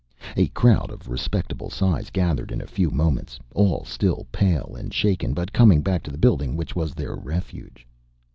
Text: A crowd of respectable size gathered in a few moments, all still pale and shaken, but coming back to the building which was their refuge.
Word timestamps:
A 0.35 0.47
crowd 0.47 0.89
of 0.89 1.09
respectable 1.09 1.69
size 1.69 2.09
gathered 2.09 2.51
in 2.51 2.59
a 2.59 2.65
few 2.65 2.89
moments, 2.89 3.39
all 3.53 3.85
still 3.85 4.25
pale 4.31 4.75
and 4.75 4.91
shaken, 4.91 5.31
but 5.35 5.53
coming 5.53 5.83
back 5.83 6.01
to 6.01 6.11
the 6.11 6.17
building 6.17 6.55
which 6.55 6.75
was 6.75 6.95
their 6.95 7.15
refuge. 7.15 7.85